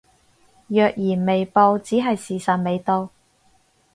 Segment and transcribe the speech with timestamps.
[0.67, 3.09] 若然未報只係時辰未到